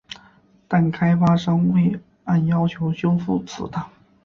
[0.67, 3.87] 但开发商未按要求修复祠堂。